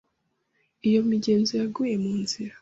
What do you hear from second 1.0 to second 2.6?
migenzo yaguye munzira.